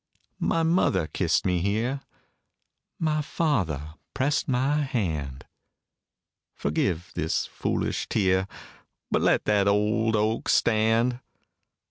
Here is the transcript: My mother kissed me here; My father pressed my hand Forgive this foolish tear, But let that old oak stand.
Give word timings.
My 0.39 0.63
mother 0.63 1.05
kissed 1.05 1.45
me 1.45 1.59
here; 1.59 2.01
My 2.97 3.21
father 3.21 3.93
pressed 4.15 4.47
my 4.47 4.77
hand 4.77 5.45
Forgive 6.55 7.11
this 7.13 7.45
foolish 7.45 8.09
tear, 8.09 8.47
But 9.11 9.21
let 9.21 9.45
that 9.45 9.67
old 9.67 10.15
oak 10.15 10.49
stand. 10.49 11.19